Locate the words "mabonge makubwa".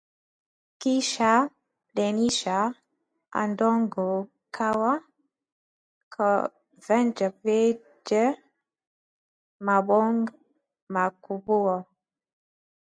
9.65-11.75